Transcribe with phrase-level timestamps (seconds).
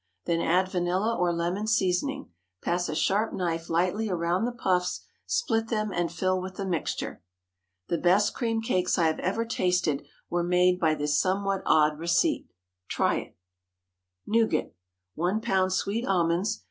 [0.25, 2.31] Then add vanilla or lemon seasoning;
[2.63, 7.21] pass a sharp knife lightly around the puffs, split them, and fill with the mixture.
[7.87, 12.47] The best cream cakes I have ever tasted were made by this somewhat odd receipt.
[12.87, 13.37] Try it.
[14.25, 14.73] NOUGAT.
[15.13, 15.71] 1 lb.
[15.71, 16.59] sweet almonds.